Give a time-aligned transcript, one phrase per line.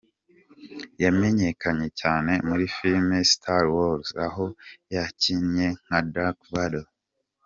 [1.03, 4.45] Yamenyekanye cyane muri filime ‘Star Wars’ aho
[4.93, 6.87] yakinnye nka Dark Vador.